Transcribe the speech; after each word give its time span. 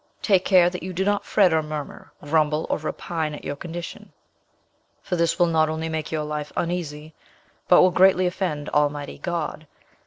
"Take 0.23 0.45
care 0.45 0.71
that 0.71 0.81
you 0.81 0.93
do 0.93 1.05
not 1.05 1.25
fret 1.25 1.53
or 1.53 1.61
murmur, 1.61 2.11
grumble 2.23 2.65
or 2.71 2.79
repine 2.79 3.35
at 3.35 3.43
your 3.45 3.55
condition; 3.55 4.11
for 5.03 5.15
this 5.15 5.37
will 5.37 5.45
not 5.45 5.69
only 5.69 5.89
make 5.89 6.11
your 6.11 6.23
life 6.23 6.51
uneasy, 6.57 7.13
but 7.67 7.81
will 7.83 7.91
greatly 7.91 8.25
offend 8.25 8.67
Almighty 8.69 9.19
God. 9.19 9.67